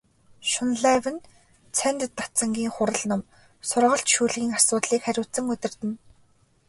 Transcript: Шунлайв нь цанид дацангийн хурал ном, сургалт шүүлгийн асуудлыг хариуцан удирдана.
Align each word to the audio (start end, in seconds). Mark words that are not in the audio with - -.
Шунлайв 0.51 1.05
нь 1.13 1.25
цанид 1.75 2.11
дацангийн 2.19 2.71
хурал 2.73 3.01
ном, 3.11 3.21
сургалт 3.69 4.07
шүүлгийн 4.13 4.51
асуудлыг 4.57 5.01
хариуцан 5.05 5.45
удирдана. 5.53 5.95